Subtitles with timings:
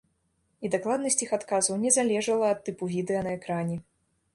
[0.67, 3.83] І дакладнасць іх адказаў не залежала ад тыпу відэа на экране.